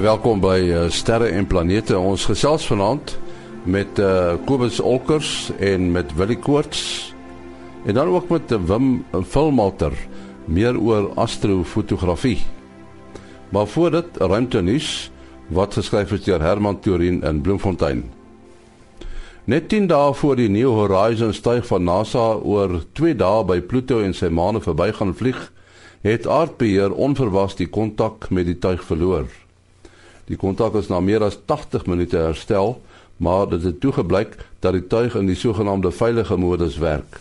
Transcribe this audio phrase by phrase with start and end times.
[0.00, 1.92] Baie welkom by uh, Sterre en Planete.
[1.92, 3.10] Ons gesels vanaand
[3.68, 7.12] met uh, Kobus Olkers en met Willie Koorts.
[7.84, 9.92] En dan ook met Wim Filmalter
[10.48, 12.38] meer oor astrofotografie.
[13.52, 15.10] Maar voor dit ruimte nuus
[15.52, 18.06] wat geskryf is deur Herman Turin in Bloemfontein.
[19.44, 24.00] Net 10 dae voor die New Horizons tuig van NASA oor 2 dae by Pluto
[24.00, 25.44] en sy maane verbygaan vlieg,
[26.00, 29.28] het aardbeheer onverwags die kontak met die tuig verloor.
[30.30, 32.76] Die kontak is na meer as 80 minute herstel,
[33.18, 37.18] maar dit het toegeblyk dat die tuig in die sogenaamde veilige modus werk.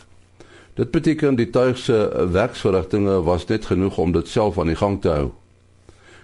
[0.77, 1.97] Dit beteken die tuig se
[2.31, 5.31] werksverrigtinge was net genoeg om dit self aan die gang te hou.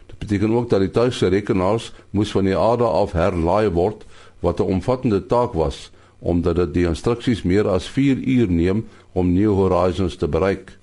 [0.05, 4.05] Dit beteken ook dat die tuig se rekenaars moes van die aarde af herlaai word
[4.45, 5.89] wat 'n omvattende taak was
[6.19, 10.77] omdat dit die instruksies meer as 4 uur neem om New Horizons te bereik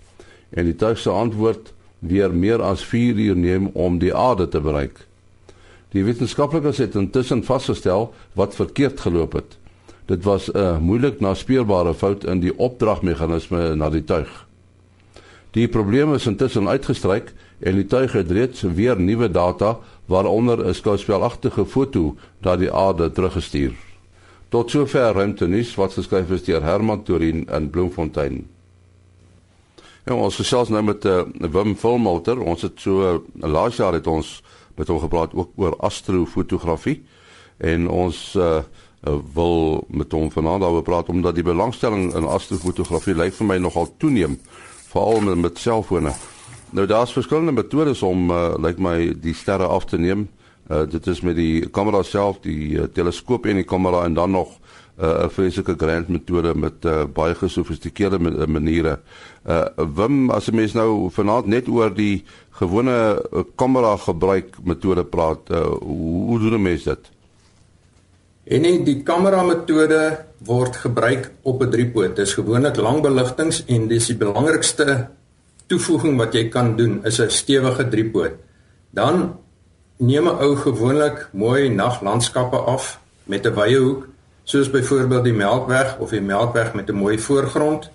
[0.50, 4.60] en die tuig se antwoord weer meer as 4 uur neem om die aarde te
[4.60, 5.06] bereik.
[5.92, 9.58] Die wetenskaplikes het intussen vasgestel wat verkeerd geloop het.
[10.08, 14.46] Dit was 'n moeilik naspeurbare fout in die opdragmeganisme na die tuig.
[15.50, 20.74] Die probleem is intussen uitgestryk en die tuig het reeds weer nuwe data waaronder 'n
[20.74, 23.72] skouspelagtige foto dat die aarde teruggestuur.
[24.48, 28.46] Tot sover ruimte nuus wat geskryf is deur Herman Turin in Bloemfontein.
[30.04, 32.40] Ja, ons gesels nou met uh, Wim Volmalter.
[32.40, 33.18] Ons het so uh,
[33.50, 34.42] laas jaar het ons
[34.76, 37.02] met hom gepraat ook oor astrofotografie
[37.58, 38.60] en ons uh,
[39.08, 43.58] uh, wil met hom vanaand daaroor praat omdat die belangstelling in astrofotografie lyk vir my
[43.62, 44.38] nogal toeneem
[44.92, 46.12] veral met, met selfone.
[46.72, 50.28] Nou daar's verskillende metodes om uh, lyk my die sterre af te neem.
[50.70, 54.30] Uh, dit is met die kamera self, die uh, teleskoop en die kamera en dan
[54.30, 54.58] nog
[55.02, 58.98] 'n uh, vreeslike grand metode met uh, baie gesofistikeerde maniere.
[59.42, 63.18] Uh Wim, as 'n mens nou vanaand net oor die gewone
[63.56, 67.10] kamera gebruik metode praat, uh, hoe, hoe doen 'n mens dit?
[68.44, 72.16] En nie die kamera metode word gebruik op 'n driepoot.
[72.16, 75.08] Dit is gewoonlik langbeligtings en dis die belangrikste
[75.66, 78.34] toevoeging wat jy kan doen is 'n stewige driepoot.
[78.90, 79.38] Dan
[79.98, 84.11] neem 'n ou gewoonlik mooi naglandskappe af met 'n wye hoek,
[84.44, 87.90] soos byvoorbeeld die Melkweg of die Melkweg met 'n mooi voorgrond.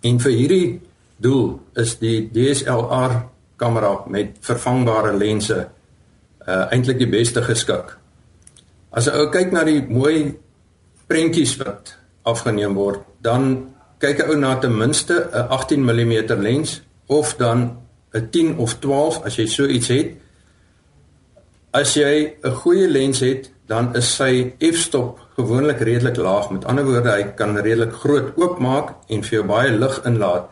[0.00, 0.80] En vir hierdie
[1.16, 3.22] doel is die DSLR
[3.56, 5.68] kamera met vervangbare lense
[6.46, 7.96] uh eintlik die beste geskik.
[8.90, 10.36] As 'n ou kyk na die mooi
[11.06, 16.82] prentjies wat afgeneem word, dan kyk 'n ou na ten minste 'n 18 mm lens
[17.06, 17.78] of dan
[18.12, 20.16] 'n 10 of 12 as jy so iets het.
[21.70, 26.50] As jy 'n goeie lens het, dan is sy f-stop gewoonlik redelik laag.
[26.50, 30.50] Met ander woorde, hy kan redelik groot oopmaak en vir jou baie lig inlaat.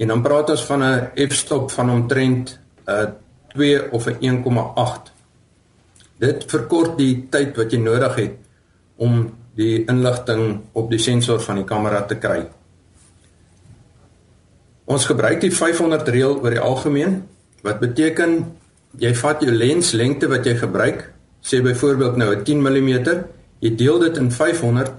[0.00, 3.08] En dan praat ons van 'n f-stop van omtrent 'n uh,
[3.54, 5.12] 2 of 'n 1,8.
[6.18, 8.34] Dit verkort die tyd wat jy nodig het
[8.96, 12.48] om die inligting op die sensor van die kamera te kry.
[14.84, 17.22] Ons gebruik die 500 reël oor die algemeen
[17.62, 18.44] wat beteken
[18.98, 21.04] jy vat jou lenslengte wat jy gebruik,
[21.42, 22.90] sê byvoorbeeld nou 'n 10 mm,
[23.60, 24.92] jy deel dit in 500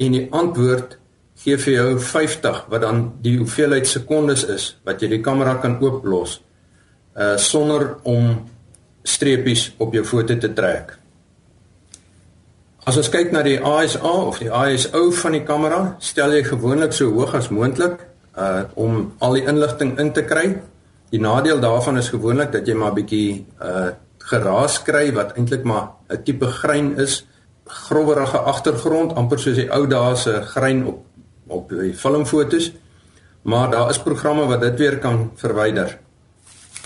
[0.00, 0.96] en die antwoord
[1.40, 5.78] gee vir jou 50 wat dan die hoeveelheid sekondes is wat jy die kamera kan
[5.80, 6.40] ooplos
[7.16, 8.34] uh sonder om
[9.02, 10.92] streepies op jou foto te trek.
[12.84, 16.94] As ons kyk na die ISA of die ISO van die kamera, stel jy gewoonlik
[16.96, 18.04] so hoog as moontlik
[18.36, 20.46] uh om al die inligting in te kry.
[21.10, 23.90] Die nadeel daarvan is gewoonlik dat jy maar bietjie uh
[24.30, 27.24] geraas kry wat eintlik maar 'n tipe grein is,
[27.70, 31.06] growwerige agtergrond, amper soos die ou dae se grein op
[31.50, 32.70] op die filmfoto's.
[33.42, 35.96] Maar daar is programme wat dit weer kan verwyder.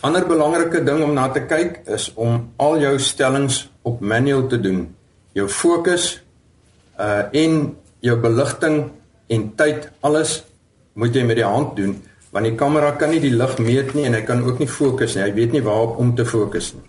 [0.00, 4.60] Ander belangrike ding om na te kyk is om al jou stellings op manual te
[4.60, 4.86] doen.
[5.32, 6.22] Jou fokus
[7.00, 8.90] uh en jou beligting
[9.26, 10.44] en tyd alles
[10.94, 11.96] moet jy met die hand doen
[12.34, 15.14] want die kamera kan nie die lig meet nie en hy kan ook nie fokus
[15.14, 15.22] nie.
[15.22, 16.82] Hy weet nie waarop om te fokus nie.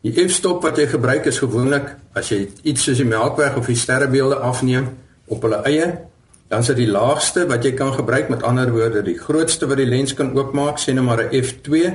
[0.00, 3.76] Die f-stop wat jy gebruik is gewoonlik as jy iets soos die Melkweg of die
[3.76, 4.86] sterrebeelde afneem
[5.28, 5.88] op hulle eie,
[6.48, 9.76] dan is dit die laagste wat jy kan gebruik met ander woorde die grootste wat
[9.78, 11.92] die lens kan oopmaak, sê net maar 'n f2.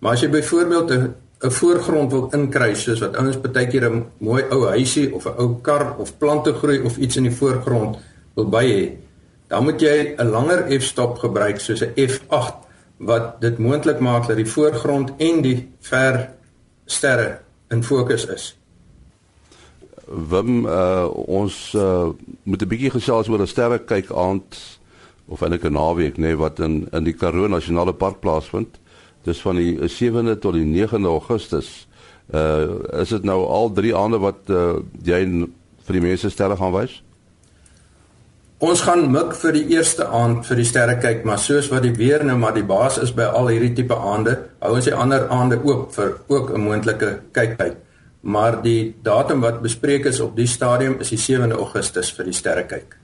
[0.00, 4.04] Maar as jy byvoorbeeld 'n 'n voorgrond wil inkry soos wat ouens baie keer 'n
[4.18, 7.96] mooi ou huisie of 'n ou kar of plante groei of iets in die voorgrond
[8.34, 8.92] wil by hê,
[9.48, 14.36] dan moet jy 'n langer f-stop gebruik soos 'n f8 wat dit moontlik maak dat
[14.36, 16.28] die voorgrond en die ver
[16.90, 17.40] sterre
[17.70, 18.48] in fokus is.
[20.10, 22.10] Wim uh, ons uh,
[22.42, 24.58] moet 'n bietjie gesels oor 'n sterre kyk aand
[25.30, 28.80] of eintlik 'n naweek nê nee, wat in in die Karoo Nasionale Park plaasvind.
[29.22, 31.86] Dis van die 7de tot die 9de Augustus
[32.30, 35.18] Uh is dit nou al 3 aande wat uh, jy
[35.86, 37.00] vir die mense sterre gaan wys?
[38.60, 41.94] Ons gaan mik vir die eerste aand vir die sterre kyk, maar soos wat die
[41.96, 45.22] weer nou maar die baas is by al hierdie tipe aande, hou ons die ander
[45.32, 47.78] aande oop vir ook 'n moontlike kyktyd.
[48.20, 52.32] Maar die datum wat bespreek is op die stadium is die 7de Augustus vir die
[52.32, 52.96] sterre kyk.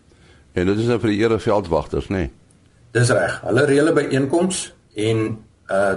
[0.52, 2.16] En dit is nou vir die ereveldwagters, nê?
[2.16, 2.30] Nee?
[2.92, 3.40] Dis reg.
[3.40, 5.38] Hulle reële by einkoms en
[5.70, 5.96] uh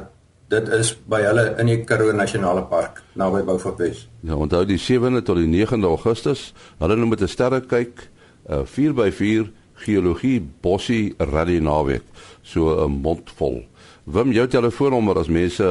[0.49, 4.07] dit is by hulle in die Karoo Nasionale Park naby Beaufortwes.
[4.21, 8.09] Ja, onthou die 7de tot die 9de Augustus, hulle noem dit 'n sterre kyk
[8.49, 9.51] 'n 4x4
[9.85, 12.03] geologie bossie rally naweek.
[12.41, 13.63] So 'n mond vol.
[14.03, 15.63] Wim jou telefoonnommer as mense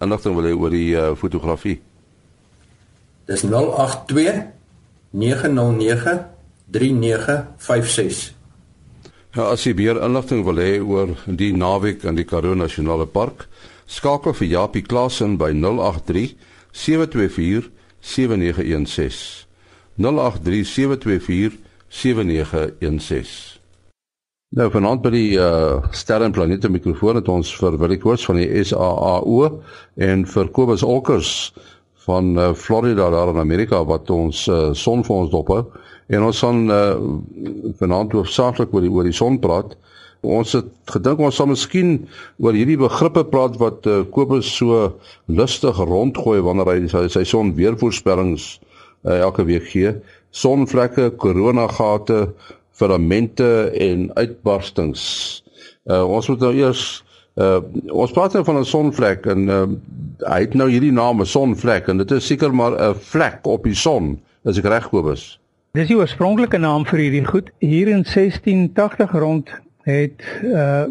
[0.00, 1.80] inligting wil hê oor die uh, fotografie.
[3.26, 4.46] Dis 082
[5.10, 6.20] 909
[6.70, 8.34] 3956.
[9.34, 13.48] Ja, as jy meer inligting wil hê oor die naweek in die Karoo Nasionale Park,
[13.86, 16.36] skakel vir Japie Klasen by 083
[16.72, 19.46] 724 7916.
[19.98, 21.58] 083 724
[21.90, 23.58] 7916.
[24.50, 28.38] Nou vanaand by die uh Sterre en Planete mikrofoon het ons vir Willie Koorts van
[28.40, 29.44] die SAAO
[30.06, 31.52] en vir Kobus Olkers
[32.06, 35.60] van uh, Florida daar in Amerika wat ons uh, son vir ons dop hou
[36.10, 36.80] en ons gaan uh,
[37.78, 39.76] vanaand hoofsaaklik oor die oor die son praat.
[40.26, 42.08] Ons het gedink ons sal miskien
[42.42, 44.96] oor hierdie begrippe praat wat uh, Kobus so
[45.30, 48.56] lustig rondgooi wanneer hy sy, sy son weervoorspellings
[49.06, 49.94] uh, elke week gee
[50.30, 52.34] sonvlekke, koronagate,
[52.70, 55.04] filamente en uitbarstings.
[55.84, 56.84] Uh ons moet nou eers
[57.40, 57.58] uh
[57.92, 59.66] ons praat nou van 'n sonvlek en uh
[60.20, 63.64] hy het nou hierdie naam 'n sonvlek en dit is seker maar 'n vlek op
[63.64, 65.38] die son, as ek reg Kobus.
[65.72, 67.50] Dis die oorspronklike naam vir hierdie goed.
[67.58, 69.50] Hier in 1680 rond
[69.82, 70.84] het uh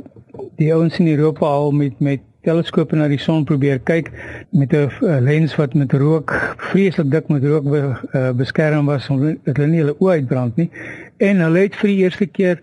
[0.55, 4.11] die ouens in Europa al met met teleskope na die son probeer kyk
[4.51, 6.31] met 'n uh, lens wat met rook
[6.71, 7.81] vreeslik dik met rook be,
[8.13, 10.69] uh, beskerm was om dit hulle nie hulle oë uitbrand nie
[11.17, 12.61] en hulle het vir die eerste keer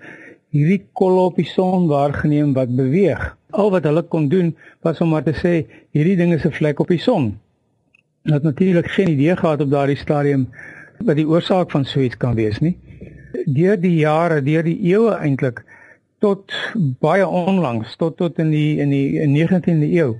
[0.57, 3.37] hierdie kolle op die son waargeneem wat beweeg.
[3.51, 4.55] Al wat hulle kon doen
[4.87, 7.37] was om maar te sê hierdie ding is 'n vlek op die son.
[8.25, 10.49] Hulle het natuurlik geen idee gehad op daardie stadium
[11.05, 12.77] wat die oorsaak van so iets kan wees nie.
[13.45, 15.65] Deur die jare, deur die eeue eintlik
[16.19, 16.53] tot
[17.01, 20.15] baie onlangs tot tot in die in die in 19de eeu.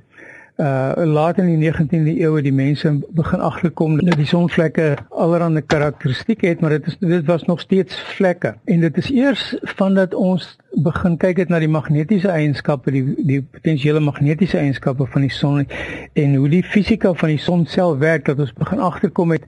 [0.57, 5.61] Uh laat in die 19de eeu het die mense begin agterkom dat die sonvlekke allerlei
[5.61, 8.55] karakteristieke het, maar dit is dit was nog steeds vlekke.
[8.65, 13.43] En dit is eers vandat ons begin kyk het na die magnetiese eienskappe, die die
[13.43, 15.69] potensiële magnetiese eienskappe van die son
[16.13, 19.45] en hoe die fisika van die son self werk dat ons begin agterkom het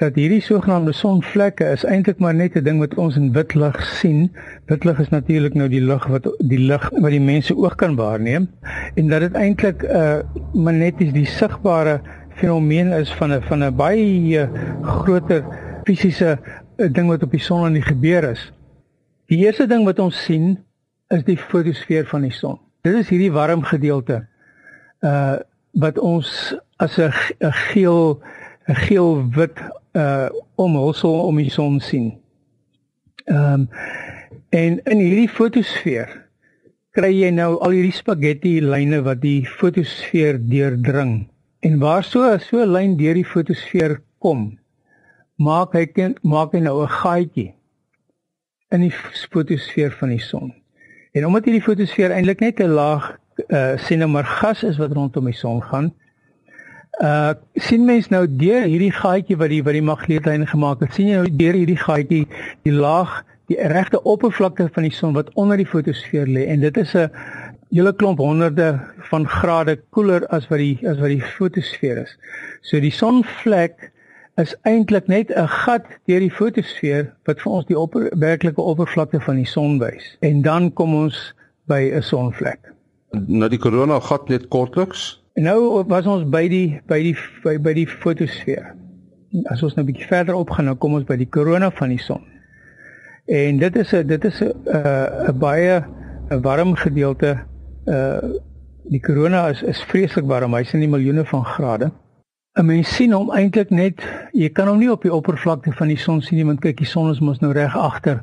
[0.00, 3.76] dat hierdie sogenaamde sonvlekke is eintlik maar net 'n ding wat ons in wit lig
[3.84, 4.32] sien.
[4.66, 7.96] Wit lig is natuurlik nou die lig wat die lig wat die mense oog kan
[7.96, 8.48] waarneem
[8.94, 10.18] en dat dit eintlik 'n uh,
[10.54, 12.00] maar net is die sigbare
[12.40, 14.48] fenomeen is van 'n van 'n baie
[14.82, 15.44] groter
[15.84, 16.38] fisiese
[16.76, 18.52] uh, ding wat op die son aan die gebeur is.
[19.26, 20.58] Die eerste ding wat ons sien
[21.08, 22.58] is die fotosfeer van die son.
[22.80, 24.26] Dit is hierdie warm gedeelte
[25.00, 25.36] uh
[25.72, 27.12] wat ons as 'n
[27.52, 28.22] geel
[28.68, 29.60] 'n geel-wit
[29.92, 32.12] uh omhulsel om die son sien.
[33.24, 33.68] Ehm um,
[34.50, 36.10] en in hierdie fotosfeer
[36.98, 41.28] kry jy nou al hierdie spaghetti lyne wat die fotosfeer deurdring.
[41.62, 44.58] En waar so so 'n lyn deur die fotosfeer kom,
[45.36, 45.86] maak hy
[46.22, 47.54] maak hy nou 'n gaatjie
[48.70, 48.94] in die
[49.30, 50.54] fotosfeer van die son.
[51.12, 53.16] En omdat hierdie fotosfeer eintlik net 'n laag
[53.48, 55.94] uh sien nou maar gas is wat rondom die son gaan,
[56.98, 60.94] Uh sien mens nou deur hierdie gaatjie wat die wat die magnetlyne gemaak het.
[60.94, 62.26] sien jy nou deur hierdie gaatjie
[62.66, 66.76] die laag, die regte oppervlakte van die son wat onder die fotosfeer lê en dit
[66.76, 67.10] is 'n
[67.70, 68.80] hele klomp honderde
[69.10, 72.18] van grade koeler as wat die as wat die fotosfeer is.
[72.62, 73.90] So die sonvlek
[74.36, 79.20] is eintlik net 'n gat deur die fotosfeer wat vir ons die opper, werklike oppervlakte
[79.20, 80.16] van die son wys.
[80.20, 81.34] En dan kom ons
[81.66, 82.58] by 'n sonvlek.
[83.26, 87.72] Nou die korona gat net kortliks Nou was ons by die by die by, by
[87.72, 88.74] die fotosfeer.
[89.48, 92.02] As ons nou 'n bietjie verder opgaan, nou kom ons by die korona van die
[92.02, 92.20] son.
[93.26, 94.52] En dit is 'n dit is 'n
[95.28, 95.80] 'n baie
[96.30, 97.38] 'n warm gedeelte.
[97.86, 98.20] Uh
[98.90, 100.54] die korona is is vreeslik warm.
[100.54, 101.90] Hy's in die miljoene van grade.
[102.58, 105.96] 'n Mens sien hom eintlik net jy kan hom nie op die oppervlakte van die
[105.96, 108.22] son sien nie want kyk die son is mos nou reg agter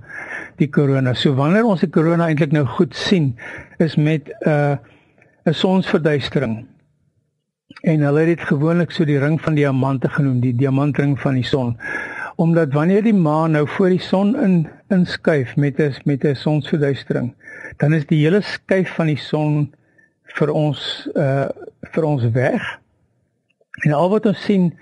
[0.57, 1.13] die korona.
[1.13, 3.37] So wanneer ons die korona eintlik nou goed sien
[3.79, 4.77] is met 'n uh,
[5.45, 6.67] 'n sonsverduistering
[7.67, 11.45] en hulle het dit gewoonlik so die ring van diamante genoem, die diamantring van die
[11.45, 11.75] son.
[12.37, 14.55] Omdat wanneer die maan nou voor die son in
[14.93, 17.33] inskuif met 'n met 'n sonsverduistering,
[17.77, 19.73] dan is die hele skuif van die son
[20.23, 21.49] vir ons uh
[21.81, 22.79] vir ons weg.
[23.85, 24.73] En al wat ons sien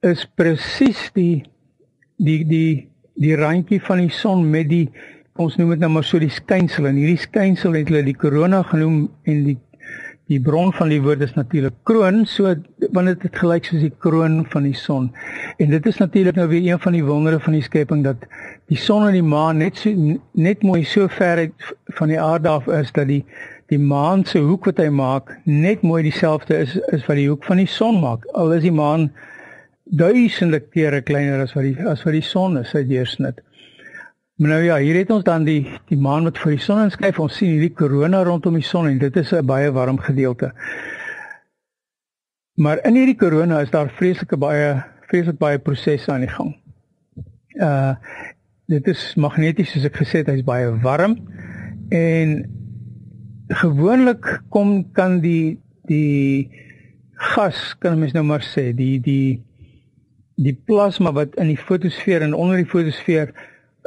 [0.00, 1.44] is presies die
[2.16, 4.90] die die die randjie van die son met die
[5.36, 8.62] ons noem dit nou maar so die skynsel en hierdie skynsel het hulle die korona
[8.62, 9.58] genoem en die
[10.30, 12.50] die bron van die woord is natuurlik kroon so
[12.96, 15.12] want dit gelyk soos die kroon van die son.
[15.62, 18.26] En dit is natuurlik nou weer een van die wondere van die skepping dat
[18.66, 19.92] die son en die maan net so
[20.32, 23.22] net mooi so ver uit van die aarde af is dat die
[23.70, 27.46] die maan se hoek wat hy maak net mooi dieselfde is is wat die hoek
[27.46, 28.26] van die son maak.
[28.34, 29.12] Al is die maan
[29.86, 33.45] duisende kere kleiner as wat die as wat die son is uit deursnit
[34.36, 37.18] Maar nou ja, hier het ons dan die die maan wat vir die son inskyf.
[37.22, 40.52] Ons sien hierdie korona rondom die son en dit is 'n baie warm gedeelte.
[42.54, 46.54] Maar in hierdie korona is daar vreeslike baie vreeslik baie prosesse aan die gang.
[47.54, 47.94] Uh
[48.66, 51.16] dit is magneties soos ek gesê het, hy's baie warm
[51.88, 52.32] en
[53.48, 56.50] gewoonlik kom kan die die
[57.14, 59.42] gas kan mens nou maar sê, die die
[60.34, 63.32] die plasma wat in die fotosfeer en onder die fotosfeer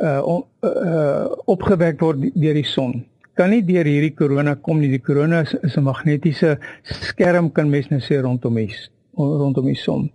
[0.01, 3.03] uh, on, uh opgewek word deur die son.
[3.39, 4.91] Kan nie deur hierdie korona kom nie.
[4.91, 8.73] Die korona is, is 'n magnetiese skerm kan mens nou sê rondom die
[9.15, 10.09] rondom die son.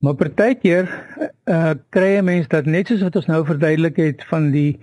[0.00, 0.86] Maar partykeer
[1.46, 4.78] uh kry 'n mens dat net soos wat ons nou verduidelik het van die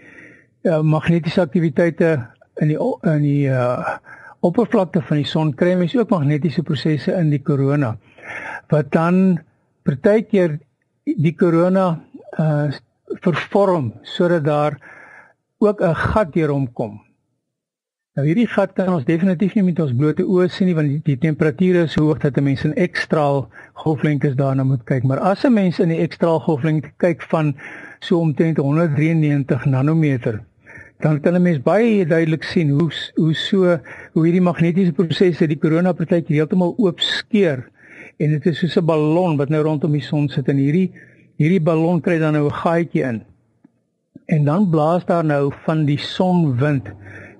[0.63, 2.27] uh, magnetiese aktiwiteite
[2.61, 3.97] in die in die uh
[4.45, 7.95] oppervlakte van die son kry mens ook magnetiese prosesse in die korona
[8.69, 9.39] wat dan
[9.83, 10.59] partykeer
[11.05, 12.01] die korona
[12.39, 12.71] uh
[13.25, 14.77] vervorm sodat daar
[15.57, 17.01] ook 'n gat deur hom kom.
[18.15, 21.01] Nou hierdie gat kan ons definitief nie met ons blote oë sien nie want die,
[21.03, 25.03] die temperature is so hoog dat 'n mens in ekstraal golflengtes daarna moet kyk.
[25.03, 27.55] Maar as 'n mens in die ekstraal golflengte kyk van
[27.99, 30.39] so omtrent 193 nanometer,
[30.99, 33.79] dan kan 'n mens baie duidelik sien hoe hoe so
[34.13, 37.69] hoe hierdie magnetiese prosesse die korona partytjie heeltemal oop skeur
[38.17, 40.93] en dit is soos 'n ballon wat nou rondom die son sit en hierdie
[41.41, 43.23] hierdie ballon kry dan nou 'n gaatjie in.
[44.25, 46.87] En dan blaas daar nou van die sonwind.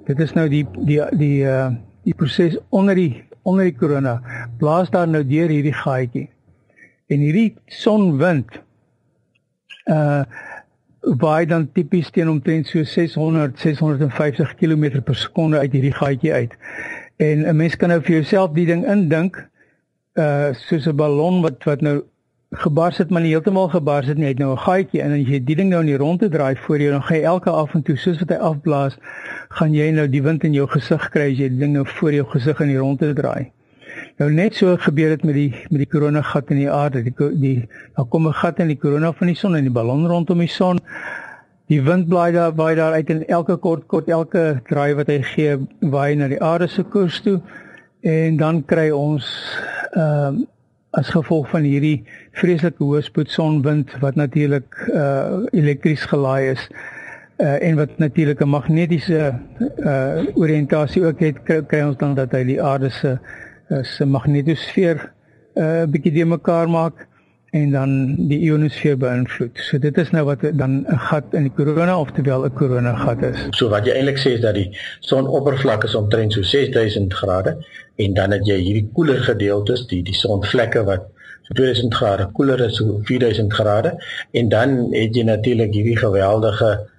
[0.06, 1.72] Dit is nou die die die uh
[2.04, 4.22] die proses onder die onder die korona
[4.58, 6.30] blaas daar nou deur hierdie gaatjie.
[7.08, 8.62] En hierdie sonwind
[9.86, 10.24] uh
[11.06, 16.54] waai dan tipies teen omtrent so 600 650 km per sekonde uit hierdie gaatjie uit.
[17.18, 19.50] En 'n mens kan nou vir jouself die ding indink
[20.14, 22.04] uh soos 'n ballon wat wat nou
[22.62, 24.26] gebars het maar nie heeltemal gebars het nie.
[24.26, 26.56] Hy het nou 'n gaatjie en as jy die ding nou in die ronde draai
[26.56, 28.98] voor jou, dan gaan jy elke af en toe soos wat hy afblaas,
[29.50, 32.14] gaan jy nou die wind in jou gesig kry as jy die ding nou voor
[32.14, 33.52] jou gesig in die ronde draai.
[34.18, 37.04] Nou net so gebeur dit met die met die korona gat in die aarde.
[37.04, 40.08] Die die daar kom 'n gat in die korona van die son en die ballon
[40.08, 40.80] rondom die son.
[41.68, 45.22] Die wind blaai daar baie daar uit en elke kort kort elke draai wat hy
[45.22, 47.42] gee, waai na die aarde se koers toe
[48.02, 49.26] en dan kry ons
[49.94, 50.46] ehm uh,
[51.00, 52.04] as gevolg van hierdie
[52.40, 56.70] vreeslike hoë spoed sonwind wat natuurlik uh elektries gelaai is
[57.44, 59.34] uh en wat natuurlik 'n magnetiese
[59.80, 63.18] uh oriëntasie ook het kry, kry ons dan dat hy die aarde se
[63.70, 65.12] uh, se magnetosfeer
[65.56, 67.08] uh bietjie de mekaar maak
[67.56, 67.92] en dan
[68.30, 69.60] die ionosfeer beïnvloed.
[69.68, 73.24] So dit is nou wat dan 'n gat in die korona oftewel 'n korona gat
[73.24, 73.40] is.
[73.50, 74.70] So wat jy eintlik sê is dat die
[75.00, 77.58] sonoppervlak is omtrent so 6000 grade
[77.96, 81.08] en dan het jy hierdie koeler gedeeltes, die die sonvlekke wat
[81.48, 83.96] so 2000 grade koeler is, so 4000 grade
[84.32, 86.90] en dan het jy natuurlik hierdie geweldige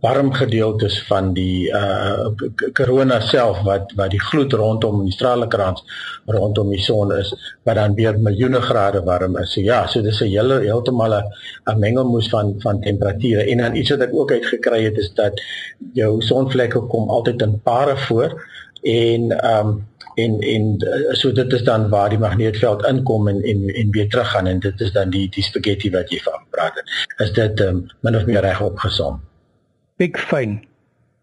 [0.00, 2.30] warm gedeeltes van die uh
[2.72, 5.82] korona self wat wat die gloed rondom die straalkrans
[6.26, 7.34] rondom die son is
[7.68, 9.52] wat dan weer miljoene grade warm is.
[9.52, 13.90] So ja, so dis 'n hele heeltemal 'n mengelmoes van van temperature en dan iets
[13.90, 15.40] wat ek ook uitgekry het is dat
[15.92, 18.30] jou sonvlekke kom altyd in pare voor
[18.82, 23.42] en ehm um, en en eh, so dit is dan waar die magneetveld inkom en
[23.42, 26.74] en en weer teruggaan en dit is dan die die spaghetti wat jy van praat
[26.74, 26.88] het.
[27.16, 29.20] Is dit um, min of meer reg opgesom?
[30.18, 30.60] Fine.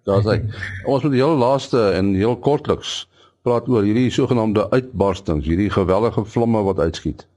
[0.08, 0.40] Daar's hy.
[0.86, 3.04] Ons moet die heel laaste en heel kortliks
[3.48, 7.28] praat oor hierdie sogenaamde uitbarstings, hierdie geweldige vlamme wat uitskiet.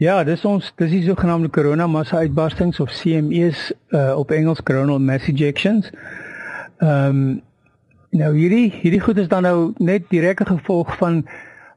[0.00, 4.98] Ja, dis ons dis die sogenaamde corona massa uitbarstings of CMEs uh, op Engels coronal
[4.98, 5.92] mass ejections.
[6.78, 7.22] Ehm um,
[8.10, 11.20] Nou hierdie hierdie goed is dan nou net direkte gevolg van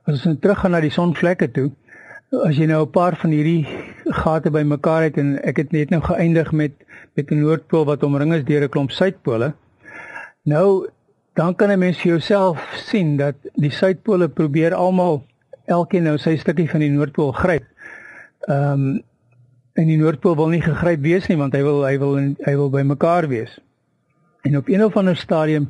[0.04, 1.68] as ons nou teruggaan na die sonvlekke toe.
[2.34, 3.68] As jy nou 'n paar van hierdie
[4.10, 6.72] gate bymekaar het en ek het net nou geëindig met
[7.14, 9.54] met 'n noordpool wat omring is deur 'n klomp suidpole.
[10.44, 10.90] Nou
[11.36, 15.24] dan kan 'n mens vir jouself sien dat die suidpole probeer almal
[15.66, 17.64] elkeen nou sy stukkie van die noordpool gryp.
[18.48, 19.04] Ehm um,
[19.74, 22.70] en die noordpool wil nie gegryp wees nie want hy wil hy wil hy wil
[22.70, 23.60] bymekaar wees.
[24.42, 25.70] En op een of ander stadium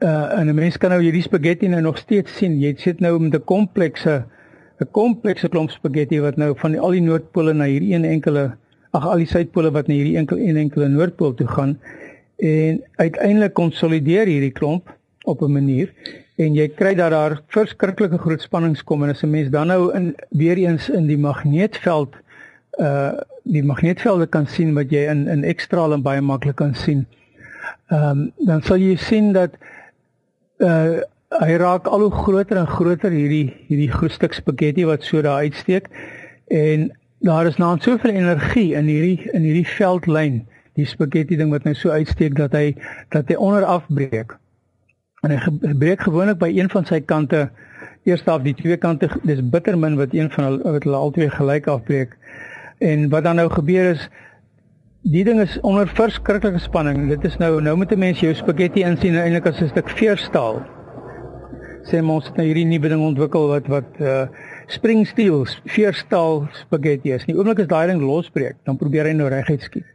[0.00, 2.60] uh en 'n mens kan nou hierdie spaghetti nou nog steeds sien.
[2.60, 4.24] Jy sit nou met 'n komplekse
[4.80, 8.56] 'n komplekse klomp spaghetti wat nou van die, al die noordpole na hierdie een enkele
[8.90, 11.78] ag al die suidpole wat na hierdie enkel een enkele noordpool toe gaan
[12.36, 14.92] en uiteindelik konsolideer hierdie klomp
[15.24, 15.92] op 'n manier
[16.36, 19.94] en jy kry dat daar verskriklike groot spannings kom en as 'n mens dan nou
[19.94, 22.14] in weer eens in die magneetveld
[22.78, 23.12] uh
[23.46, 27.06] die magneetvelde kan sien wat jy in in ekstraal baie maklik kan sien.
[27.88, 29.50] Ehm um, dan sal jy sien dat
[30.58, 30.98] uh
[31.30, 35.42] hy raak al hoe groter en groter hierdie hierdie groot stuk spaghetti wat so daar
[35.46, 35.88] uitsteek
[36.48, 36.90] en
[37.26, 40.44] daar is nou soveel energie in hierdie in hierdie veldlyn
[40.76, 42.74] die spaghetti ding wat nou so uitsteek dat hy
[43.14, 44.36] dat hy onder afbreek.
[45.24, 47.46] En hy breek gewoonlik by een van sy kante
[48.06, 51.30] eerste af die twee kante dis bitter min wat een van hulle wat hulle albei
[51.32, 52.14] gelyk afbreek.
[52.84, 54.08] En wat dan nou gebeur is
[55.06, 57.06] die ding is onder verskriklike spanning.
[57.08, 60.75] Dit is nou nou met 'n mens jou spaghetti insien eintlik as 'n stuk veerstaal.
[61.86, 64.26] Sê ons het nou hierdie nuwe ding ontwikkel wat wat uh
[64.66, 67.26] spring steel veerstaal spaghetti is.
[67.28, 69.86] Nie oomblik as daai ding losbreek, dan probeer hy nou reguit skiet.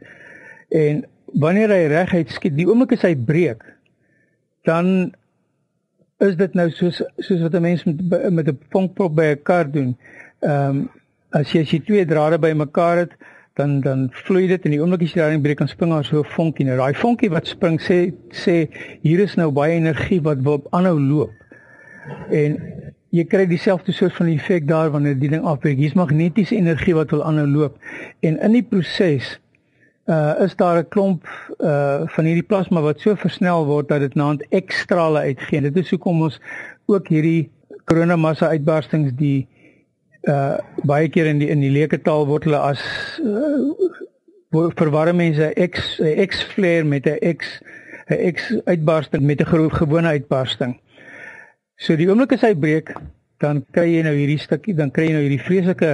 [0.72, 1.02] En
[1.44, 3.66] wanneer hy reguit skiet, die oomblik as hy breek,
[4.64, 5.12] dan
[6.24, 9.70] is dit nou soos soos wat 'n mens met met 'n vonkprop by 'n kar
[9.70, 9.96] doen.
[10.40, 10.88] Ehm um,
[11.32, 13.12] as jy as jy twee drade bymekaar het,
[13.54, 16.20] dan dan vloei dit en die oomblik as jy daarin breek, dan spring daar so
[16.20, 16.76] 'n vonkie nou.
[16.76, 18.68] Daai vonkie wat spring sê sê
[19.02, 21.41] hier is nou baie energie wat wil aanhou loop.
[22.30, 22.58] En
[23.12, 25.76] jy kry dieselfde soort van effek daar wanneer die ding afbreek.
[25.76, 27.78] Hier's magnetiese energie wat wil aanhou loop.
[28.20, 29.38] En in die proses
[30.10, 31.28] uh is daar 'n klomp
[31.58, 35.60] uh van hierdie plasma wat so versnel word dat dit naand ekstrale uitgee.
[35.60, 36.40] Dit is hoekom ons
[36.86, 37.50] ook hierdie
[37.84, 39.46] koronamassa uitbarstings die
[40.22, 42.82] uh baie keer in die in die leuke taal word hulle as
[43.22, 47.62] uh, verwarre mense X X flare met 'n X
[48.10, 50.80] 'n X uitbarsting met 'n gewone uitbarsting.
[51.82, 52.92] So die oomblik as hy breek,
[53.42, 55.88] dan kry jy nou hierdie stukkie, dan kry jy nou hierdie vreeslike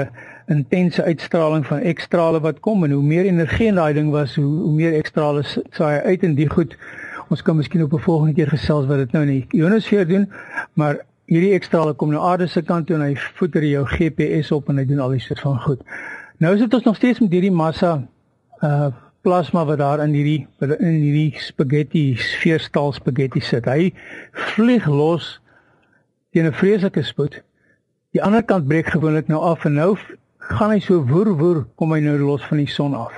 [0.52, 4.44] intense uitstraling van ekstrale wat kom en hoe meer energie in daai ding was, hoe,
[4.66, 6.76] hoe meer ekstrale saai uit en die goed.
[7.32, 10.28] Ons kan miskien op 'n volgende keer gesels wat dit nou in die ionosfeer doen,
[10.74, 14.68] maar hierdie ekstrale kom nou aarde se kant toe en hy voeter jou GPS op
[14.68, 15.80] en hy doen al die soort van goed.
[16.38, 18.02] Nou is dit ons nog steeds met hierdie massa
[18.60, 18.90] uh
[19.22, 23.64] plasma wat daar in hierdie in hierdie spaghetti veerstaal spaghetti sit.
[23.64, 23.92] Hy
[24.32, 25.40] vlieg los
[26.32, 27.42] teen 'n vreeslike spoed.
[28.12, 29.96] Die ander kant breek gewoonlik nou af en nou
[30.38, 33.12] gaan hy so woer woer kom hy nou los van die son af.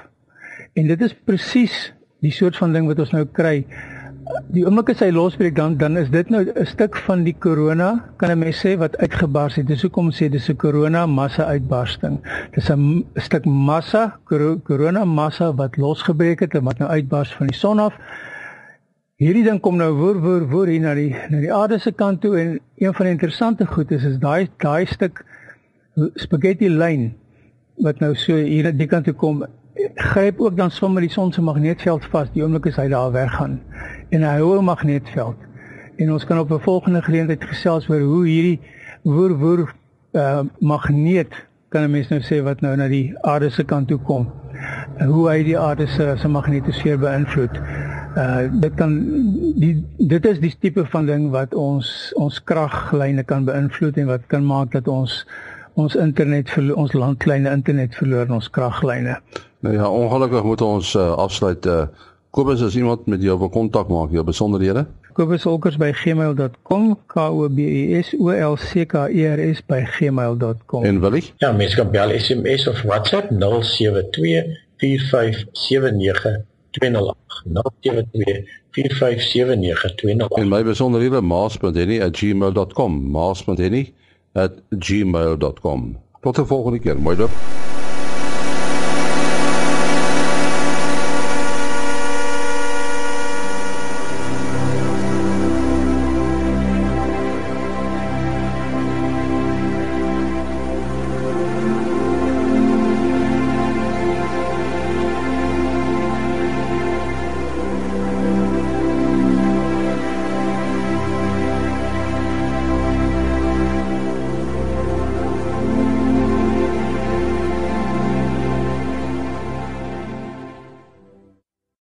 [0.74, 3.64] En dit is presies die soort van ding wat ons nou kry.
[4.54, 8.04] Die oomblik as hy losbreek dan dan is dit nou 'n stuk van die korona,
[8.16, 9.66] kan 'n mens sê wat uitgebars het.
[9.66, 12.20] Dis hoekom sê dis 'n korona massa uitbarsting.
[12.54, 14.18] Dis 'n stuk massa
[14.64, 17.94] korona massa wat losgebreek het en wat nou uitbars van die son af.
[19.20, 22.22] Hierdie ding kom nou woer woer woer hier na die na die aarde se kant
[22.22, 25.20] toe en een van die interessante goed is is daai daai stuk
[26.22, 27.10] spaghetti lyn
[27.84, 29.42] wat nou so hier aan die kant toe kom
[30.14, 32.32] gryp ook dan sommer die son se magneetveld vas.
[32.32, 33.58] Die oomblik as hy daar weggaan
[34.08, 35.36] en hy hou 'n magneetveld.
[36.00, 38.60] En ons kan op 'n volgende geleentheid gesels oor hoe hierdie
[39.02, 39.66] woer woer
[40.12, 41.36] uh, magneet
[41.68, 44.32] kan 'n mens nou sê wat nou na die aarde se kant toe kom
[44.98, 47.60] hoe hy die aarde se se magnetosfeer beïnvloed
[48.16, 48.96] uh dit kan
[49.62, 54.26] die dit is die tipe van ding wat ons ons kraglyne kan beïnvloed en wat
[54.26, 55.24] kan maak dat ons
[55.74, 59.18] ons internet ons landkleine internet verloor en ons kraglyne.
[59.60, 61.66] Nou ja, ongelukkig moet ons uh, afsluit.
[61.66, 61.86] Uh,
[62.30, 64.86] Kobus as iemand met jou wil kontak maak, jou besonderhede.
[65.12, 70.84] kobusolkers@gmail.com k o b u s o l c k e r s by gmail.com.
[70.84, 71.32] En wil ek?
[71.42, 74.44] Ja, mens kan bel SMS of WhatsApp 072
[74.80, 76.49] 4579
[80.38, 85.96] en my besonderhede maas.henny@gmail.com maas.henny@gmail.com.
[86.20, 87.00] Tot 'n volgende keer.
[87.00, 87.30] Mooi dop.